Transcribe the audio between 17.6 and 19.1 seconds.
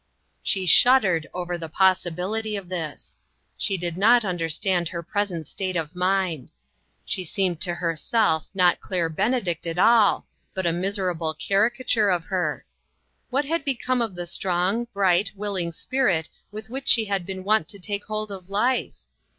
to take hold of life